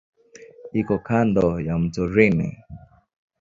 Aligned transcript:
Iko 0.79 0.95
kando 1.07 1.45
ya 1.65 1.75
mto 1.81 2.01
Rhine. 2.13 2.49